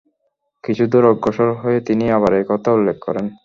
কিছুদূর 0.63 1.03
অগ্রসর 1.05 1.49
হয়ে 1.61 1.79
তিনি 1.87 2.05
আবার 2.17 2.31
এ 2.33 2.43
কথা 2.49 2.69
উল্লেখ 2.71 2.97
করেন। 3.05 3.25